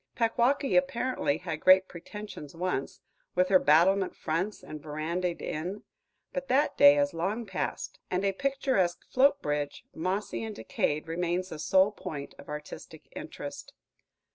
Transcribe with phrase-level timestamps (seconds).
[0.15, 3.01] Packwaukee apparently had great pretensions once,
[3.35, 5.83] with her battlement fronts and verandaed inn;
[6.33, 11.49] but that day has long passed, and a picturesque float bridge, mossy and decayed, remains
[11.49, 13.73] the sole point of artistic interest.